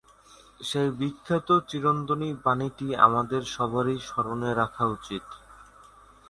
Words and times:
সেই 0.59 0.89
বিখ্যাত 0.99 1.49
চিরন্তনী 1.69 2.29
বাণীটি 2.43 2.87
আমাদের 3.07 3.41
সবারই 3.55 3.97
স্মরণে 4.07 4.51
রাখা 4.53 4.83
উচিত। 4.95 5.25